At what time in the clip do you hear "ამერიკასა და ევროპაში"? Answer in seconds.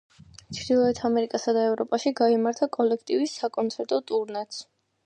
1.09-2.15